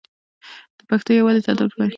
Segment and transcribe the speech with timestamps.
[0.77, 1.89] د پښتنو یووالی تل د بریا راز پاتې شوی دی.